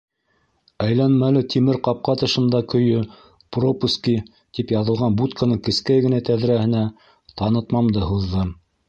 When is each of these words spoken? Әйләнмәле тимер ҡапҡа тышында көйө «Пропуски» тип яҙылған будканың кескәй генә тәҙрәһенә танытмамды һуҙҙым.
Әйләнмәле 0.83 1.41
тимер 1.55 1.77
ҡапҡа 1.87 2.15
тышында 2.21 2.61
көйө 2.73 3.03
«Пропуски» 3.57 4.15
тип 4.59 4.73
яҙылған 4.77 5.19
будканың 5.21 5.61
кескәй 5.69 6.05
генә 6.07 6.23
тәҙрәһенә 6.31 6.83
танытмамды 7.43 8.07
һуҙҙым. 8.09 8.51